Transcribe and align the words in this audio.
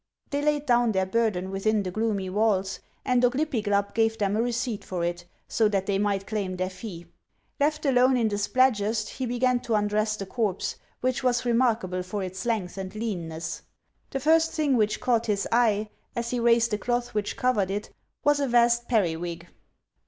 They 0.31 0.41
laid 0.41 0.65
down 0.65 0.93
their 0.93 1.05
burden 1.05 1.51
within 1.51 1.83
the 1.83 1.91
gloomy 1.91 2.27
walls, 2.27 2.79
and 3.05 3.21
Oglypiglap 3.21 3.93
gave 3.93 4.17
them 4.17 4.35
a 4.35 4.41
receipt 4.41 4.83
for 4.83 5.03
it, 5.05 5.25
so 5.47 5.67
that 5.67 5.85
they 5.85 5.99
might 5.99 6.25
claim 6.25 6.55
their 6.55 6.71
fee. 6.71 7.05
Left 7.59 7.85
alone 7.85 8.17
in 8.17 8.27
the 8.27 8.37
Spladgest, 8.39 9.09
he 9.09 9.27
began 9.27 9.59
to 9.59 9.75
undress 9.75 10.15
the 10.15 10.25
corpse, 10.25 10.75
which 11.01 11.21
was 11.21 11.45
remarkable 11.45 12.01
for 12.01 12.23
its 12.23 12.47
length 12.47 12.79
and 12.79 12.95
leanness. 12.95 13.61
The 14.09 14.19
first 14.19 14.53
thing 14.53 14.75
which 14.75 14.99
caught 14.99 15.27
his 15.27 15.47
eye 15.51 15.91
as 16.15 16.31
he 16.31 16.39
raised 16.39 16.71
the 16.71 16.79
cloth 16.79 17.13
which 17.13 17.37
covered 17.37 17.69
it 17.69 17.91
was 18.23 18.39
a 18.39 18.47
vast 18.47 18.87
periwig. 18.87 19.45